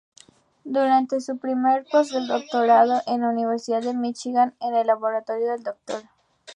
Durante 0.63 1.21
su 1.21 1.37
primer 1.37 1.85
postdoctorado 1.91 3.03
en 3.05 3.21
la 3.21 3.29
Universidad 3.29 3.83
de 3.83 3.93
Míchigan, 3.93 4.55
en 4.59 4.73
el 4.73 4.87
laboratorio 4.87 5.51
del 5.51 5.61
Dr. 5.61 6.01